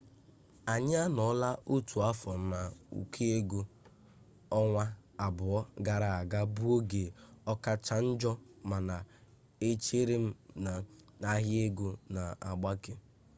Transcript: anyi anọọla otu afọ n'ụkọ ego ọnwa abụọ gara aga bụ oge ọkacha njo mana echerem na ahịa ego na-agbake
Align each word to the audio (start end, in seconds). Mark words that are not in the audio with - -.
anyi 0.71 0.93
anọọla 1.05 1.49
otu 1.73 1.95
afọ 2.09 2.31
n'ụkọ 2.47 3.21
ego 3.37 3.61
ọnwa 4.59 4.83
abụọ 5.25 5.59
gara 5.85 6.09
aga 6.19 6.41
bụ 6.55 6.63
oge 6.77 7.03
ọkacha 7.51 7.95
njo 8.09 8.31
mana 8.69 8.95
echerem 9.67 10.25
na 10.63 10.71
ahịa 11.31 11.61
ego 11.67 11.87
na-agbake 12.13 12.93